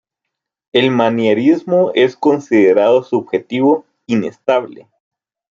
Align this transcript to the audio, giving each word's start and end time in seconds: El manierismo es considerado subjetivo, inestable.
El 0.73 0.89
manierismo 0.89 1.91
es 1.93 2.15
considerado 2.15 3.03
subjetivo, 3.03 3.85
inestable. 4.07 4.89